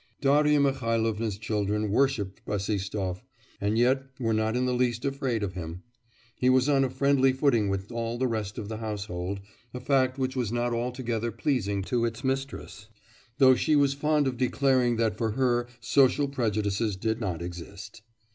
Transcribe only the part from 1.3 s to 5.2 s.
children worshipped Bassistoff, and yet were not in the least